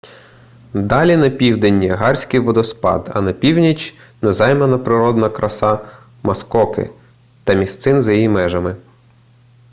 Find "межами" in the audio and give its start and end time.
8.29-8.75